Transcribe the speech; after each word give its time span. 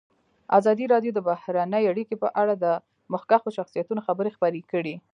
ازادي 0.57 0.85
راډیو 0.93 1.11
د 1.15 1.19
بهرنۍ 1.29 1.83
اړیکې 1.91 2.15
په 2.23 2.27
اړه 2.41 2.53
د 2.63 2.65
مخکښو 3.13 3.55
شخصیتونو 3.57 4.01
خبرې 4.07 4.35
خپرې 4.35 4.61
کړي. 4.71 4.95